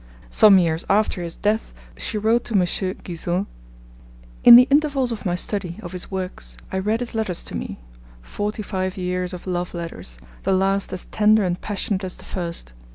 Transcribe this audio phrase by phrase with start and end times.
[0.31, 2.61] Some years after his death, she wrote to M.
[3.03, 3.45] Guizot:
[4.43, 7.77] In the intervals of my study of his works I read his letters to me
[8.19, 12.73] forty five years of love letters, the last as tender and passionate as the first.